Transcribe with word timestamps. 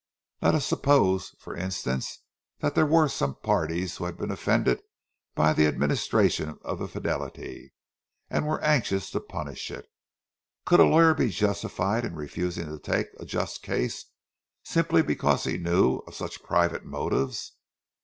Let 0.41 0.55
us 0.55 0.65
suppose, 0.65 1.35
for 1.37 1.55
instance, 1.55 2.23
that 2.57 2.73
there 2.73 2.87
were 2.87 3.07
some 3.07 3.35
parties 3.35 3.97
who 3.97 4.05
had 4.05 4.17
been 4.17 4.31
offended 4.31 4.81
by 5.35 5.53
the 5.53 5.67
administration 5.67 6.57
of 6.63 6.79
the 6.79 6.87
Fidelity, 6.87 7.71
and 8.27 8.47
were 8.47 8.59
anxious 8.63 9.11
to 9.11 9.19
punish 9.19 9.69
it. 9.69 9.85
Could 10.65 10.79
a 10.79 10.85
lawyer 10.85 11.13
be 11.13 11.29
justified 11.29 12.03
in 12.03 12.15
refusing 12.15 12.65
to 12.65 12.79
take 12.79 13.09
a 13.19 13.25
just 13.25 13.61
case, 13.61 14.05
simply 14.63 15.03
because 15.03 15.43
he 15.43 15.59
knew 15.59 15.97
of 16.07 16.15
such 16.15 16.41
private 16.41 16.83
motives? 16.83 17.51